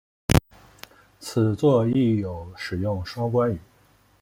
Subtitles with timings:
[1.19, 3.59] 此作亦有使用双关语。